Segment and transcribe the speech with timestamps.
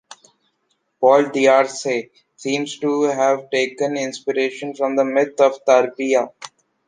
[0.99, 6.33] Paul Diacre seems to have taken inspiration from the myth of Tarpeia.